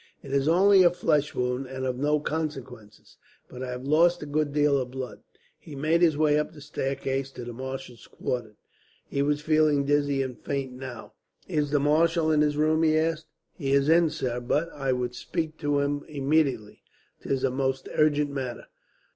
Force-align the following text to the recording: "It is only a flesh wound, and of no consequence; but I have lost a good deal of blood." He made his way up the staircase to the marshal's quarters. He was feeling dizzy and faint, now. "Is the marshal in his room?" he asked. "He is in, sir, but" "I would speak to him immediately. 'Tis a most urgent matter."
"It 0.23 0.33
is 0.33 0.47
only 0.47 0.81
a 0.81 0.89
flesh 0.89 1.35
wound, 1.35 1.67
and 1.67 1.85
of 1.85 1.95
no 1.99 2.19
consequence; 2.19 3.17
but 3.47 3.61
I 3.61 3.67
have 3.69 3.83
lost 3.85 4.23
a 4.23 4.25
good 4.25 4.51
deal 4.51 4.79
of 4.79 4.89
blood." 4.89 5.19
He 5.59 5.75
made 5.75 6.01
his 6.01 6.17
way 6.17 6.39
up 6.39 6.53
the 6.53 6.61
staircase 6.61 7.29
to 7.33 7.45
the 7.45 7.53
marshal's 7.53 8.07
quarters. 8.07 8.55
He 9.05 9.21
was 9.21 9.41
feeling 9.41 9.85
dizzy 9.85 10.23
and 10.23 10.39
faint, 10.39 10.73
now. 10.73 11.13
"Is 11.47 11.69
the 11.69 11.79
marshal 11.79 12.31
in 12.31 12.41
his 12.41 12.57
room?" 12.57 12.81
he 12.81 12.97
asked. 12.97 13.27
"He 13.53 13.73
is 13.73 13.89
in, 13.89 14.09
sir, 14.09 14.39
but" 14.39 14.71
"I 14.73 14.91
would 14.91 15.13
speak 15.13 15.59
to 15.59 15.77
him 15.81 16.03
immediately. 16.07 16.81
'Tis 17.21 17.43
a 17.43 17.51
most 17.51 17.87
urgent 17.95 18.31
matter." 18.31 18.65